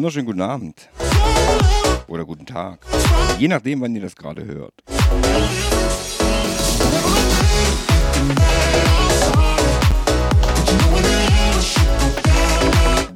[0.00, 0.88] wunderschönen guten Abend.
[2.06, 2.78] Oder guten Tag.
[3.38, 4.72] Je nachdem, wann ihr das gerade hört.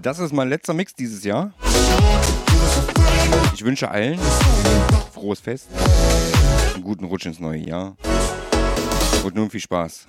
[0.03, 1.55] Das ist mein letzter Mix dieses Jahr.
[3.55, 4.19] Ich wünsche allen
[5.15, 5.69] frohes Fest,
[6.75, 7.97] einen guten Rutsch ins neue Jahr
[9.25, 10.07] und nun viel Spaß.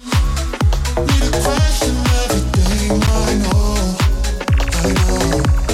[4.87, 5.64] I know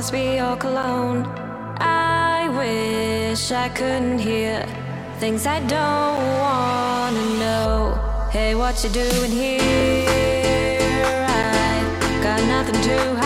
[0.00, 1.26] must be your cologne.
[1.78, 4.64] I wish I couldn't hear
[5.18, 8.28] things I don't wanna know.
[8.30, 9.60] Hey, what you doing here?
[11.28, 13.19] I got nothing to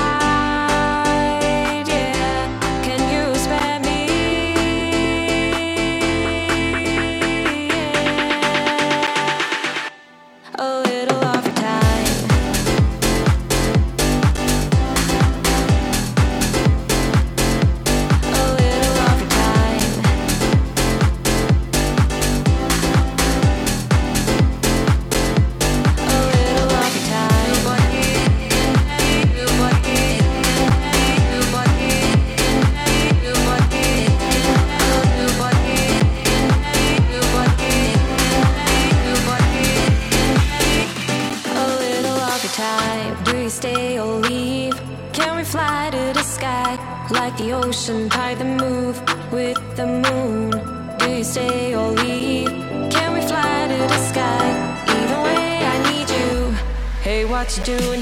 [57.54, 57.93] to do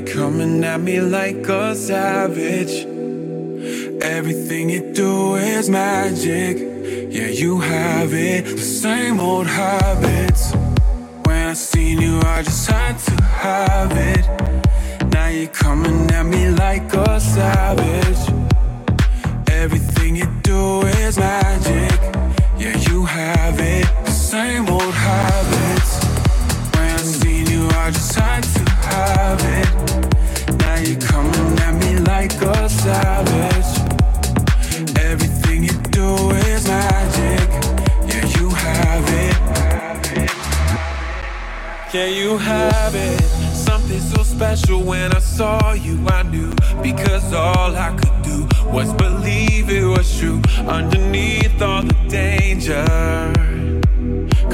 [0.00, 2.86] you're coming at me like a savage.
[4.02, 6.56] Everything you do is magic.
[7.10, 8.44] Yeah, you have it.
[8.44, 10.52] The same old habits.
[11.24, 14.24] When I seen you, I just had to have it.
[15.12, 18.22] Now you're coming at me like a savage.
[19.50, 22.00] Everything you do is magic.
[22.58, 23.86] Yeah, you have it.
[24.04, 25.92] The same old habits.
[26.74, 29.69] When I seen you, I just had to have it.
[32.90, 33.70] Savage.
[35.10, 36.08] Everything you do
[36.50, 37.48] is magic.
[38.10, 39.36] Yeah, you have it.
[41.94, 43.20] Yeah, you have it.
[43.68, 46.52] Something so special when I saw you, I knew.
[46.82, 48.38] Because all I could do
[48.76, 50.40] was believe it was true.
[50.78, 52.86] Underneath all the danger,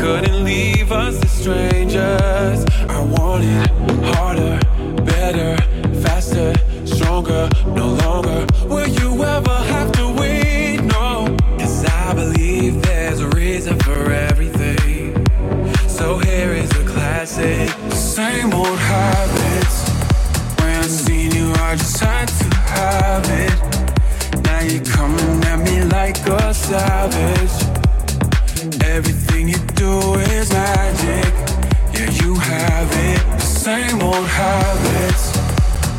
[0.00, 2.60] couldn't leave us as strangers.
[2.96, 3.68] I wanted
[4.10, 4.58] harder,
[21.76, 24.43] just had to have it.
[24.44, 27.56] Now you're coming at me like a savage.
[28.84, 31.32] Everything you do is magic.
[31.94, 33.20] Yeah, you have it.
[33.38, 35.37] The same old habits.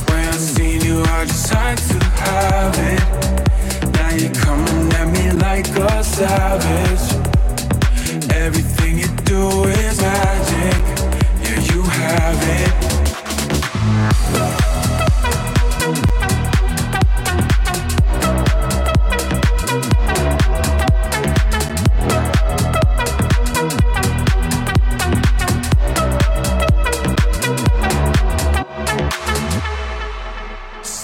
[0.09, 3.03] When I seen you, I just had to have it.
[3.93, 7.05] Now you're coming at me like a savage.
[8.33, 10.81] Everything you do is magic.
[11.43, 13.06] Yeah, you have it.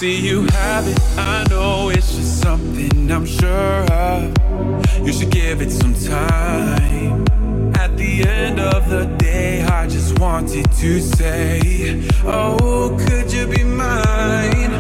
[0.04, 4.36] See you have it, I know it's just something I'm sure of.
[5.02, 7.24] You should give it some time.
[7.76, 13.64] At the end of the day, I just wanted to say, Oh, could you be
[13.64, 14.74] mine?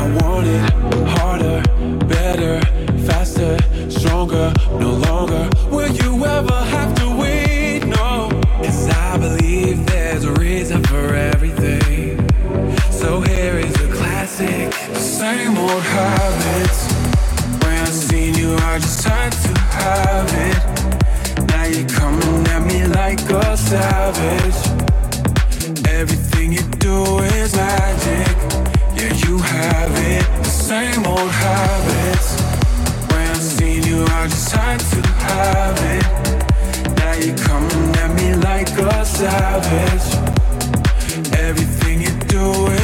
[0.00, 0.72] I want it
[1.18, 1.62] harder,
[2.08, 2.60] better,
[3.06, 3.56] faster,
[3.88, 5.48] stronger, no longer.
[5.70, 7.84] Will you ever have to wait?
[7.86, 11.93] No, cause I believe there's a reason for everything.
[15.24, 16.80] Same old habits.
[17.62, 20.60] When I seen you, I just had to have it.
[21.48, 24.60] Now you're coming at me like a savage.
[25.88, 28.36] Everything you do is magic.
[28.98, 30.26] Yeah, you have it.
[30.44, 32.28] The same old habits.
[33.10, 36.06] When I seen you, I just had to have it.
[36.98, 40.06] Now you're coming at me like a savage.
[41.48, 42.83] Everything you do is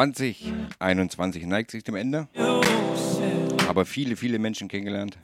[0.00, 2.26] 2021 neigt sich dem Ende,
[3.68, 5.18] aber viele, viele Menschen kennengelernt.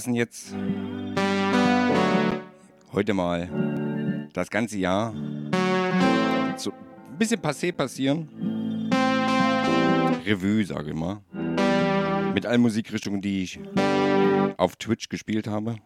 [0.00, 0.54] Lassen jetzt
[2.94, 5.12] heute mal das ganze Jahr
[6.56, 8.88] so ein bisschen passé passieren.
[10.24, 11.20] Revue, sage ich mal.
[12.32, 13.60] Mit allen Musikrichtungen, die ich
[14.56, 15.76] auf Twitch gespielt habe.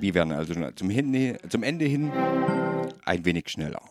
[0.00, 2.10] Wir werden also zum, Ende, zum Ende hin
[3.04, 3.82] ein wenig schneller.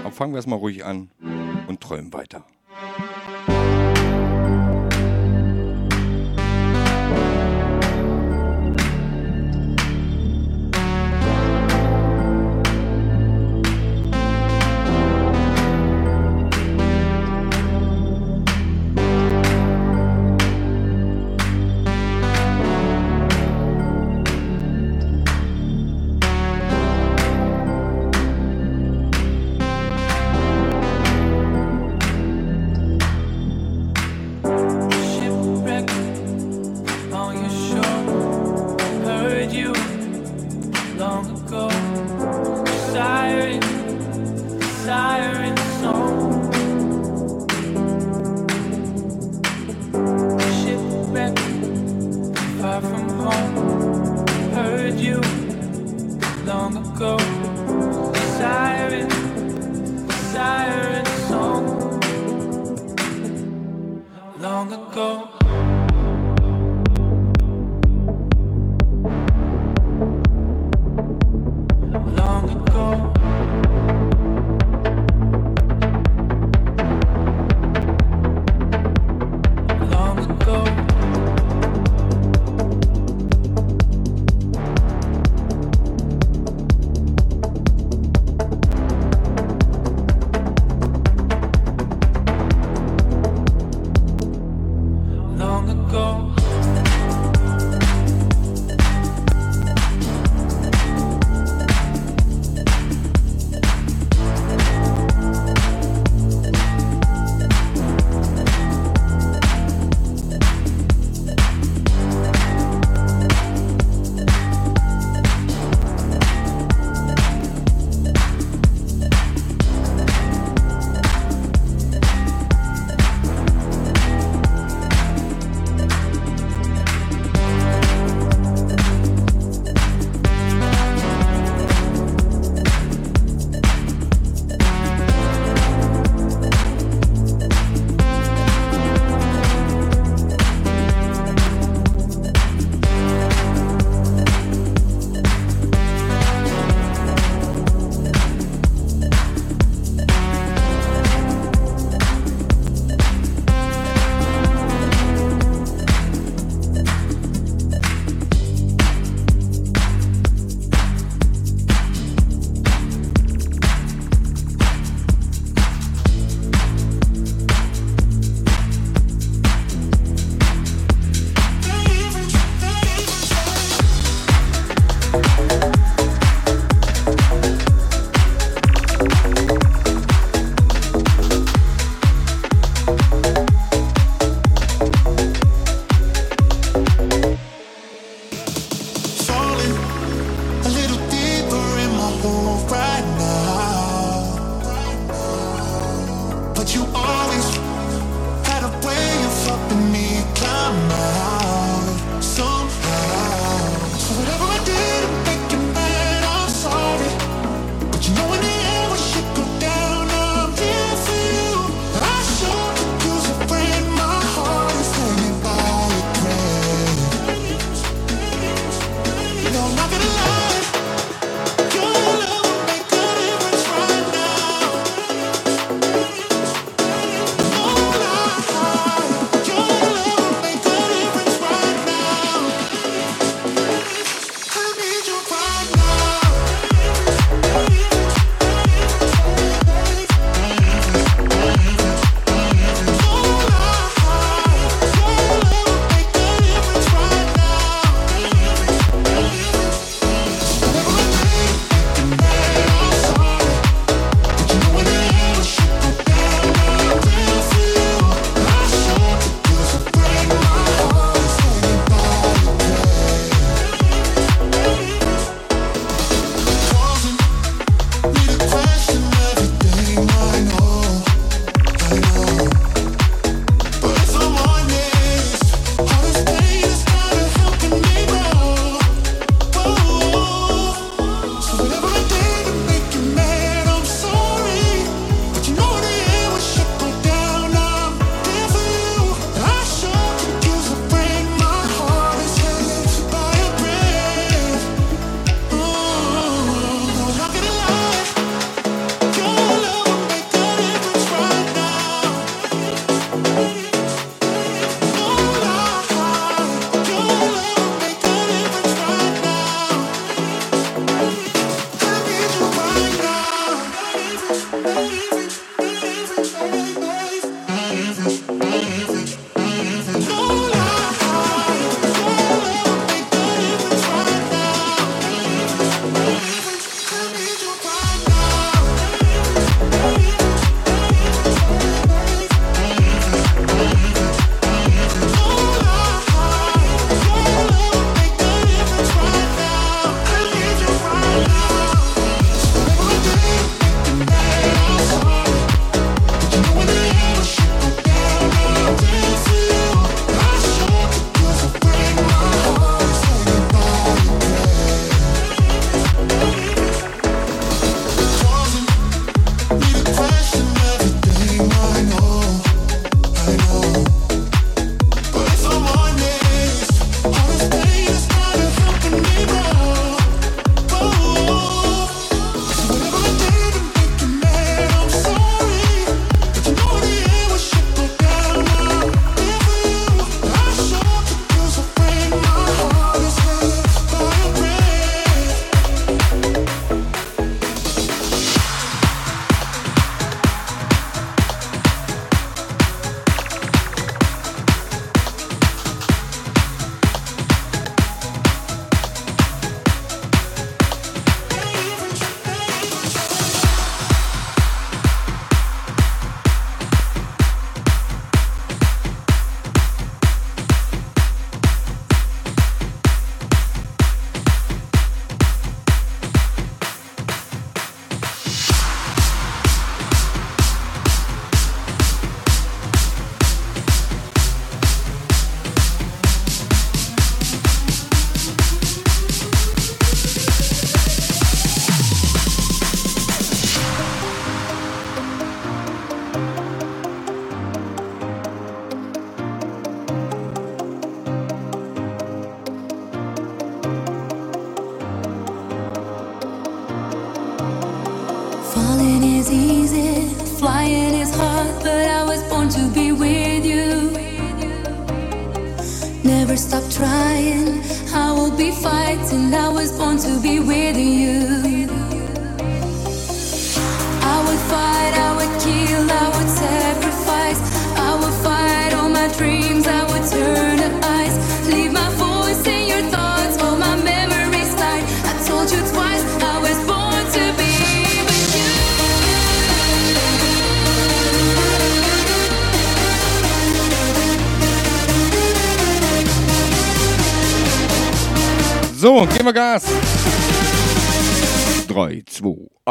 [0.00, 1.10] Aber fangen wir es mal ruhig an
[1.66, 2.46] und träumen weiter.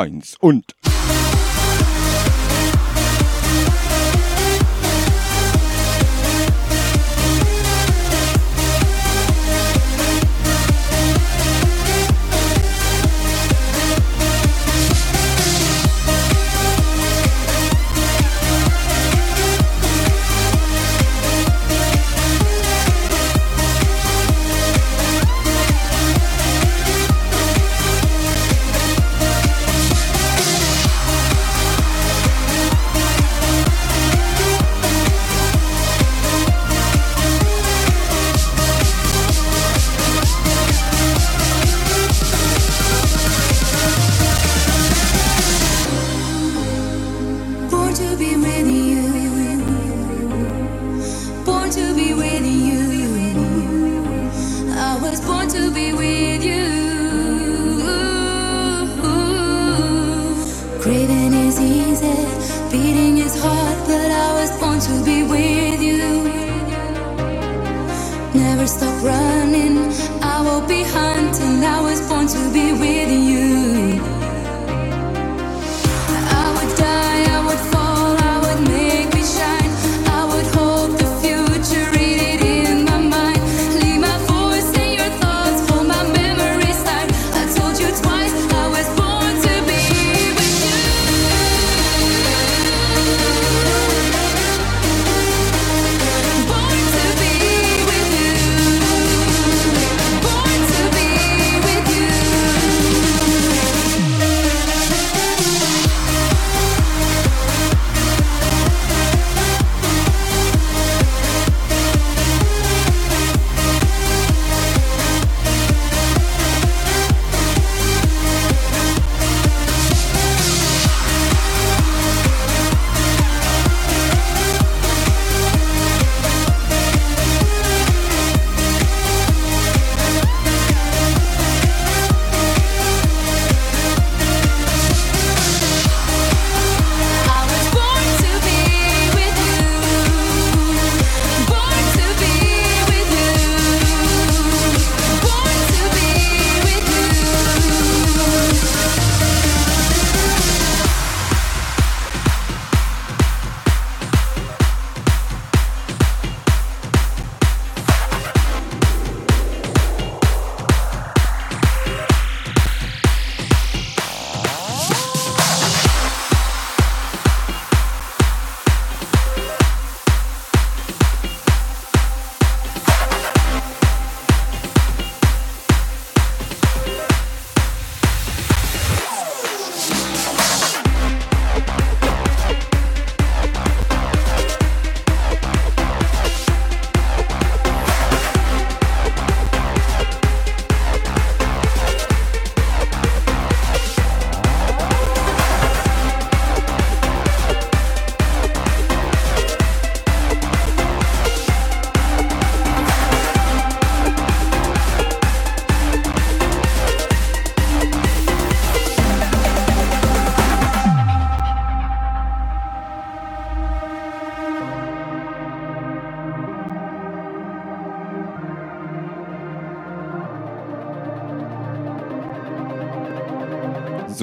[0.03, 0.75] 1 und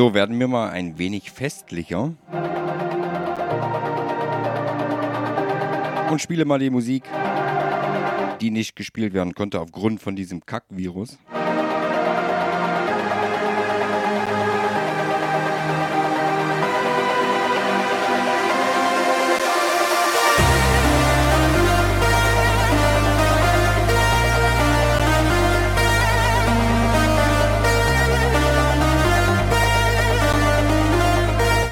[0.00, 2.14] So, werden wir mal ein wenig festlicher.
[6.10, 7.02] Und spiele mal die Musik,
[8.40, 11.18] die nicht gespielt werden konnte aufgrund von diesem Kack-Virus.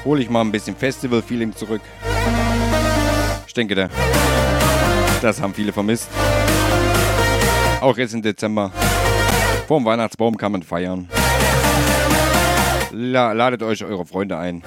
[0.09, 1.81] Hole ich mal ein bisschen Festival-Feeling zurück.
[3.45, 3.89] Ich denke, da,
[5.21, 6.09] das haben viele vermisst.
[7.79, 8.71] Auch jetzt im Dezember.
[9.67, 11.07] Vor dem Weihnachtsbaum kann man feiern.
[12.91, 14.63] La ladet euch eure Freunde ein.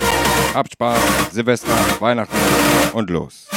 [0.55, 1.00] Habt Spaß,
[1.33, 2.37] Silvester, Weihnachten
[2.92, 3.48] und los.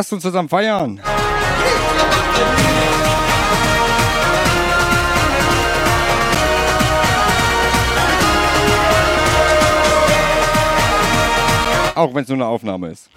[0.00, 0.98] Lasst uns zusammen feiern.
[11.94, 13.10] Auch wenn es nur eine Aufnahme ist.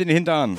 [0.00, 0.58] Den Hintern.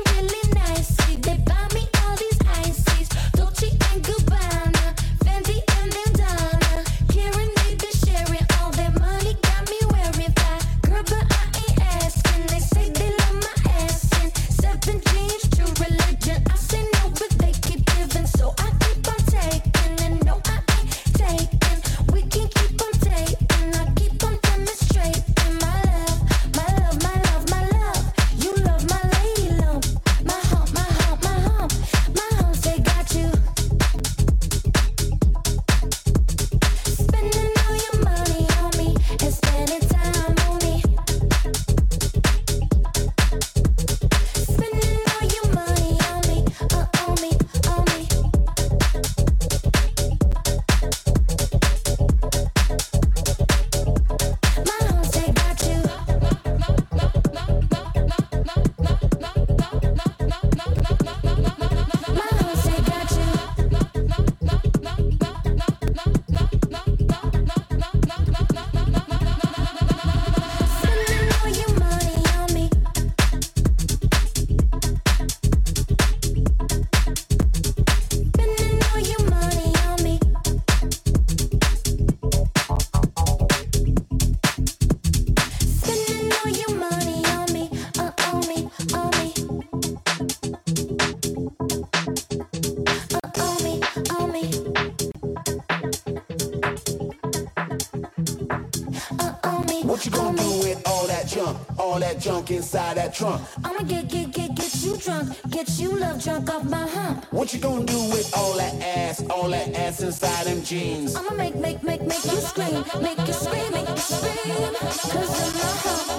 [103.23, 105.37] I'ma get, get, get, get you drunk.
[105.51, 107.25] Get you love drunk off my hump.
[107.31, 111.15] What you gonna do with all that ass, all that ass inside them jeans?
[111.15, 112.83] I'ma make, make, make, make you scream.
[112.99, 114.73] Make you scream, make you scream.
[114.73, 116.10] Cause I'm a hump.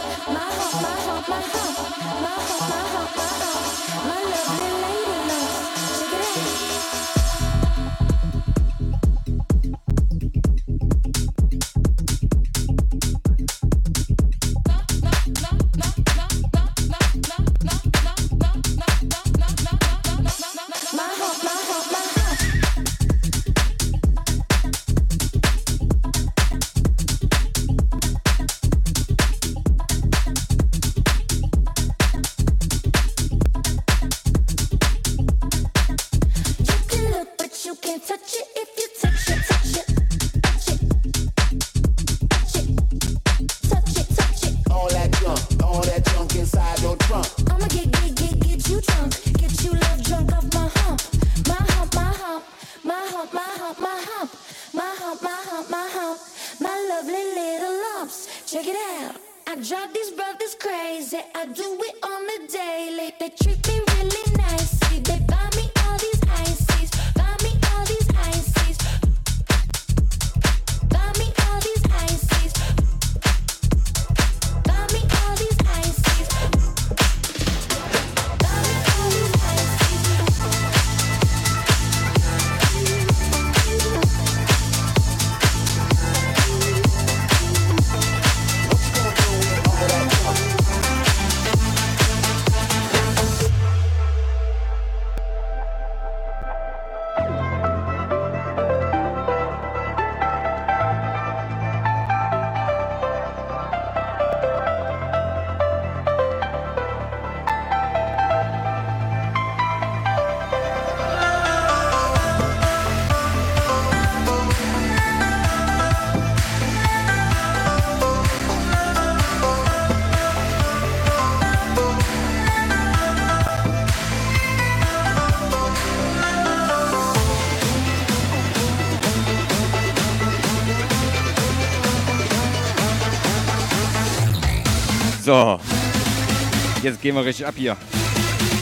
[136.93, 137.76] jetzt gehen wir richtig ab hier.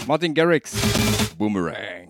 [0.07, 0.73] Martin Garrix,
[1.37, 2.10] Boomerang.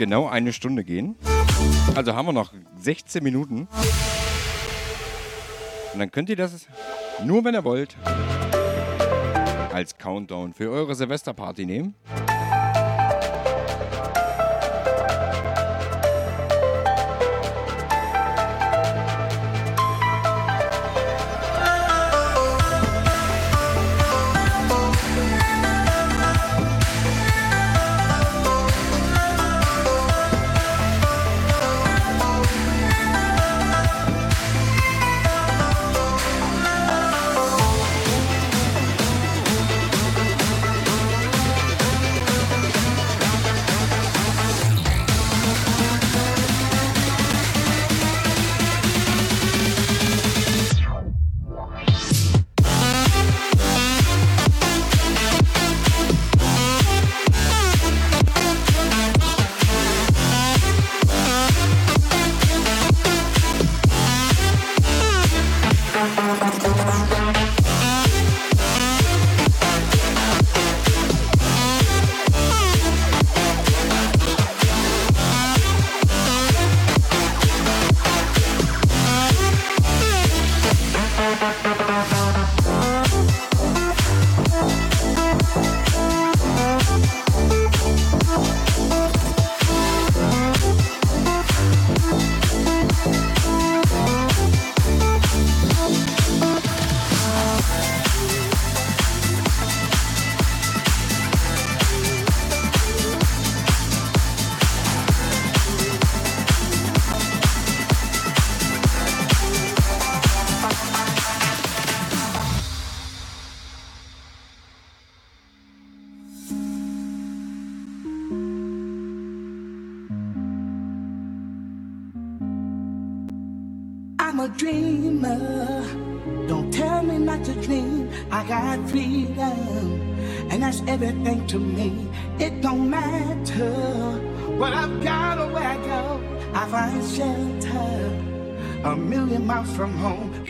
[0.00, 1.14] Genau eine Stunde gehen.
[1.94, 3.68] Also haben wir noch 16 Minuten.
[5.92, 6.66] Und dann könnt ihr das,
[7.22, 7.96] nur wenn ihr wollt,
[9.74, 11.94] als Countdown für eure Silvesterparty nehmen.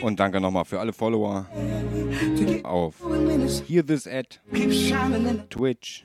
[0.01, 1.45] Und danke nochmal für alle Follower
[2.63, 2.95] auf
[3.67, 4.39] Hear This Ad,
[5.49, 6.03] Twitch.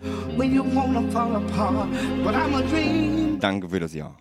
[3.40, 4.16] Danke für das Jahr.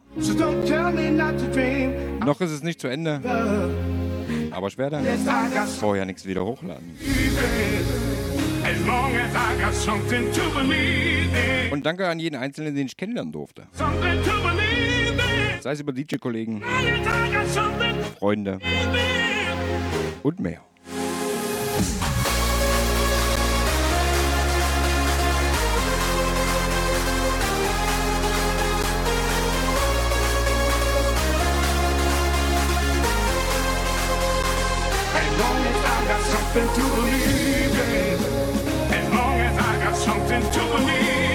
[2.25, 3.21] Noch ist es nicht zu Ende,
[4.51, 6.97] aber got vorher nichts wieder hochladen.
[11.71, 13.67] Und danke an jeden Einzelnen, den ich kennenlernen durfte.
[15.65, 16.61] Sei es über DJ-Kollegen,
[18.19, 18.59] Freunde
[20.21, 20.61] und mehr.
[36.25, 38.19] Something to believe in.
[38.93, 41.34] As long as I got something to believe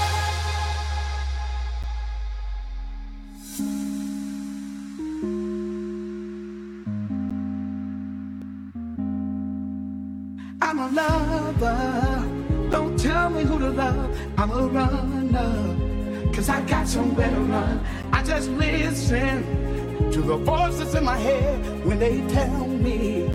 [16.51, 17.81] I got somewhere to run.
[18.11, 23.29] I just listen to the voices in my head when they tell me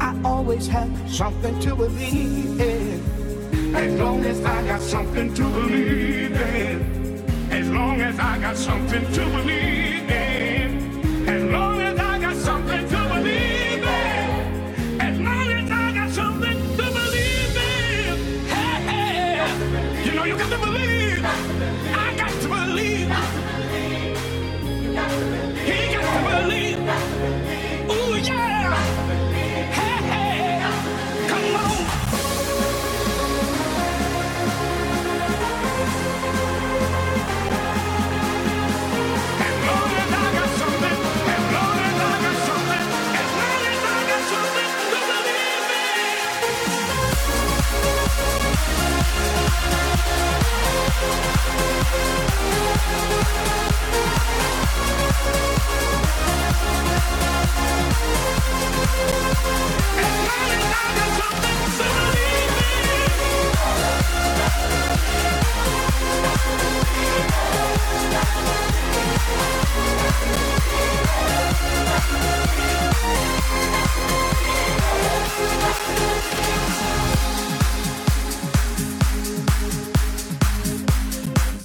[0.00, 3.74] I always have something to believe in.
[3.74, 7.24] As long as I got something to believe in.
[7.50, 10.23] As long as I got something to believe in.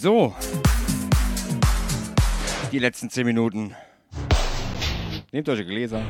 [0.01, 0.33] So,
[2.71, 3.75] die letzten zehn Minuten.
[5.33, 6.01] Nehmt euch Gläser.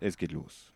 [0.00, 0.70] Es geht los.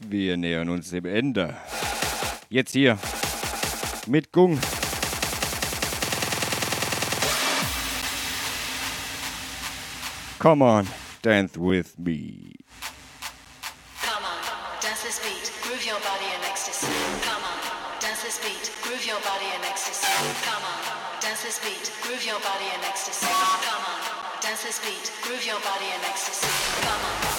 [0.00, 1.56] Wir nähern uns dem Ende.
[2.50, 2.98] Jetzt hier
[4.06, 4.60] mit Gung.
[10.38, 10.86] Come on,
[11.22, 12.52] dance with me.
[14.02, 16.86] Come on, dance this beat, groove your body in ecstasy.
[17.22, 17.58] Come on,
[17.98, 20.06] dance this beat, groove your body in ecstasy.
[20.44, 23.33] Come on, dance this beat, groove your body in ecstasy.
[24.62, 26.46] This beat, groove your body in ecstasy.
[26.86, 27.33] Come on,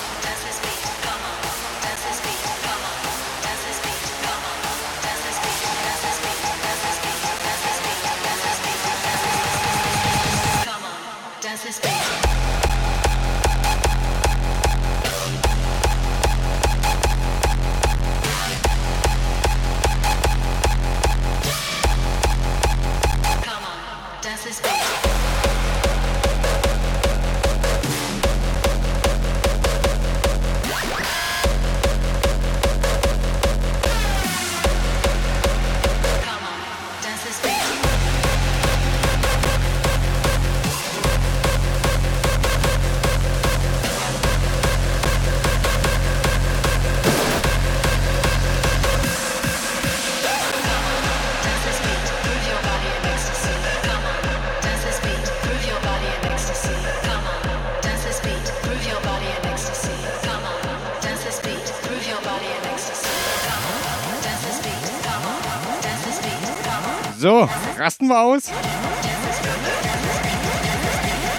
[67.85, 68.45] rasten wir aus.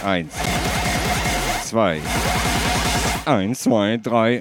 [0.04, 0.32] Eins.
[1.64, 2.00] Zwei.
[3.24, 4.40] Eins, zwei, drei.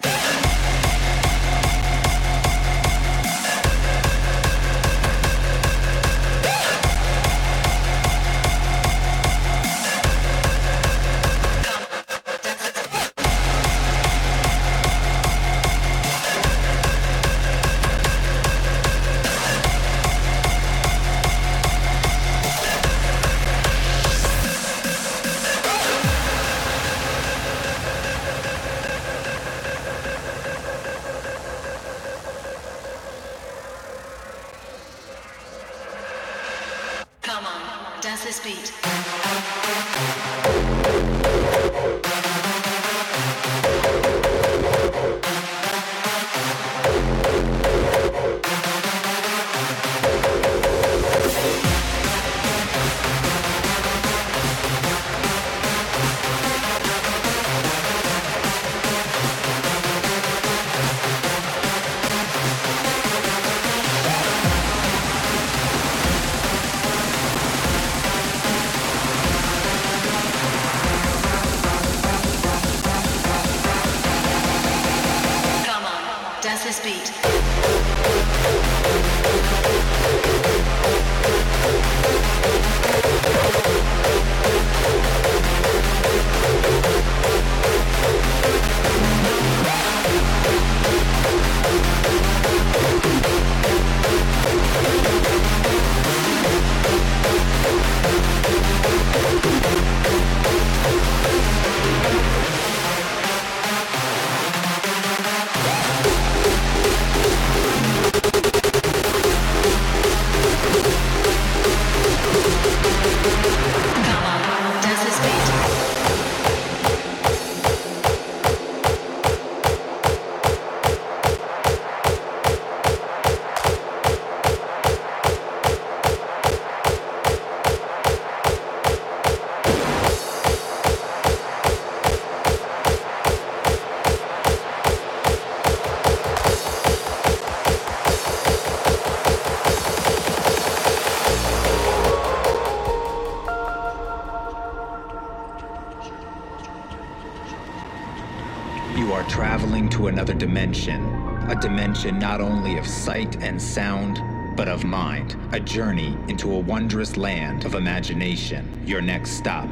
[150.76, 151.50] Dimension.
[151.50, 154.22] A dimension not only of sight and sound,
[154.58, 155.38] but of mind.
[155.54, 158.84] A journey into a wondrous land of imagination.
[158.86, 159.72] Your next stop,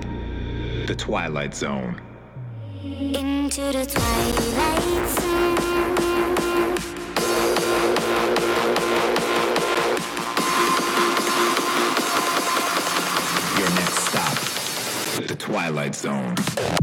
[0.85, 1.99] the Twilight Zone.
[2.83, 5.57] Into the twilight zone.
[13.57, 16.82] Your next stop, the Twilight Zone.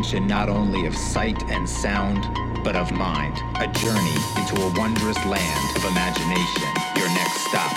[0.00, 2.24] expansion not only of sight and sound,
[2.64, 3.36] but of mind.
[3.56, 6.68] A journey into a wondrous land of imagination.
[6.96, 7.76] Your next stop,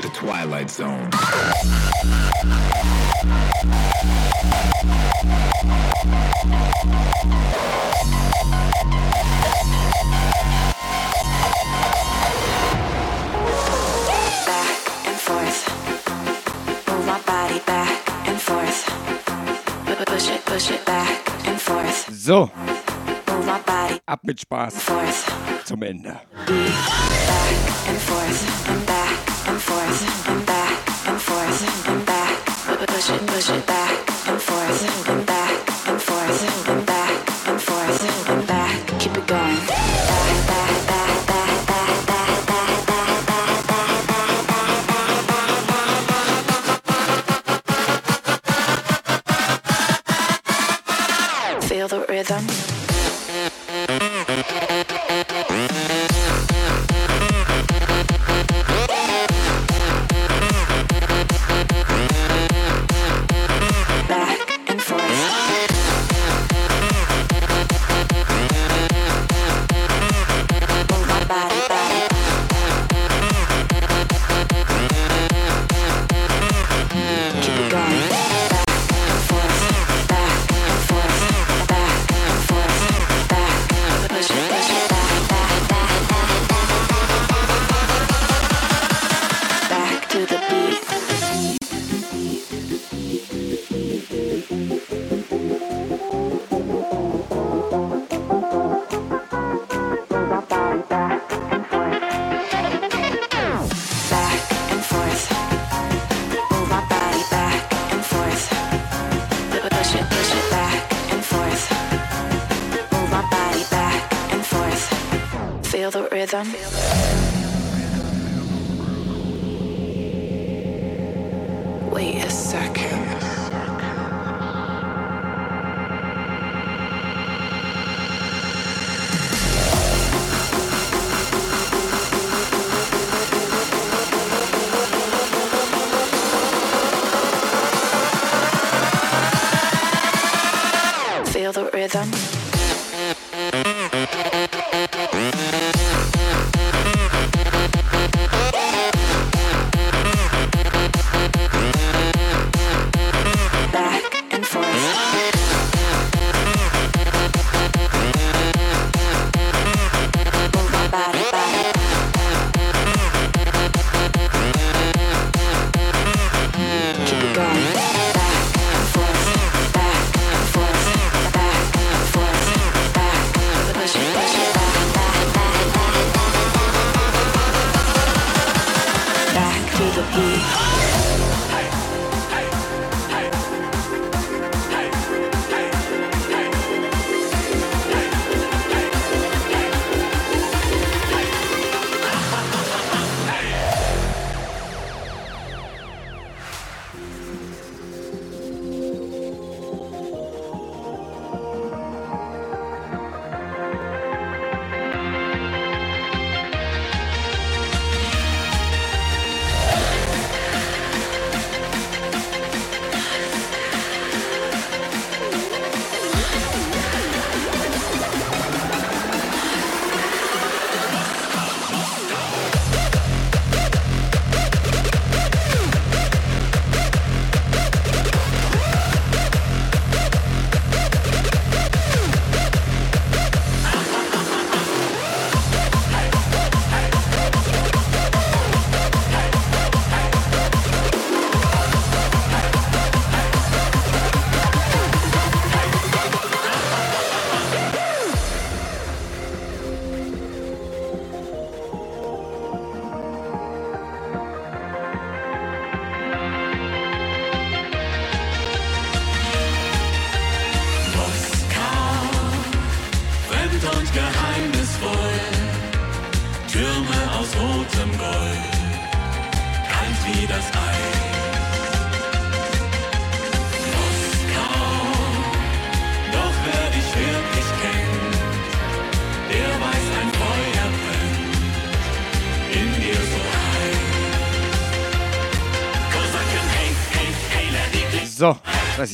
[0.00, 1.10] the Twilight Zone.
[14.46, 15.68] Back and forth.
[16.88, 18.86] Move my body back and forth.
[20.06, 21.15] Push it, push it back.
[22.26, 22.50] So.
[24.04, 24.74] Ab mit Spaß.
[25.64, 26.18] Zum Ende.
[33.26, 36.65] Push it, back and forth and back and forth.
[116.44, 116.75] system.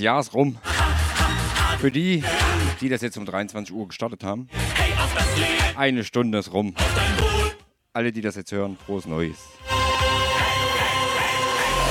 [0.02, 0.58] Jahr ist rum.
[1.78, 2.22] Für die,
[2.80, 4.48] die das jetzt um 23 Uhr gestartet haben,
[5.76, 6.74] eine Stunde ist rum.
[7.92, 9.38] Alle, die das jetzt hören, frohes Neues.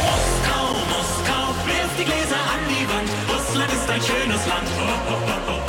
[0.01, 3.09] Moskau, Moskau, wirf die Gläser an die Wand.
[3.29, 4.67] Russland ist ein schönes Land.
[4.67, 5.60] Hey.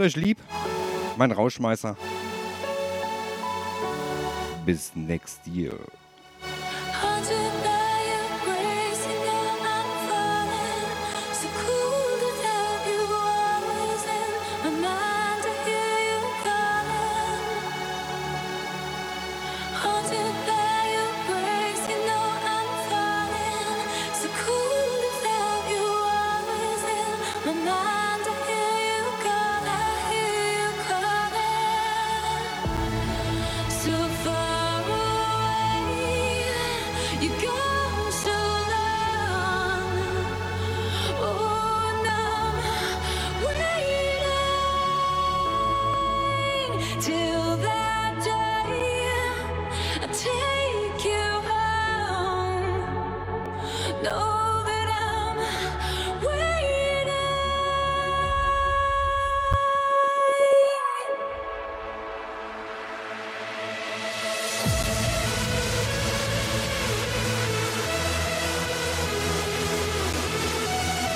[0.00, 0.38] Habt euch lieb.
[1.18, 1.94] Mein Rauschmeißer.
[4.64, 5.74] Bis next year.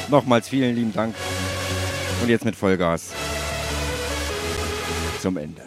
[0.08, 1.14] Nochmals vielen lieben Dank.
[2.22, 3.12] Und jetzt mit Vollgas.
[5.20, 5.62] Zum Ende.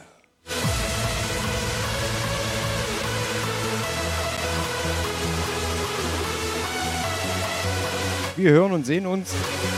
[8.35, 9.33] Wir hören und sehen uns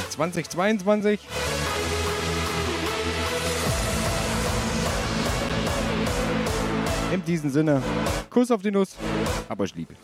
[0.10, 1.20] 2022.
[7.14, 7.82] In diesem Sinne,
[8.30, 8.96] Kuss auf die Nuss,
[9.48, 9.96] aber ich liebe.